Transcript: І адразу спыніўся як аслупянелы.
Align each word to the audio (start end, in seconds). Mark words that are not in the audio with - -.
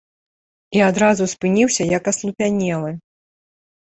І 0.77 0.79
адразу 0.85 1.27
спыніўся 1.33 1.83
як 1.97 2.03
аслупянелы. 2.13 2.91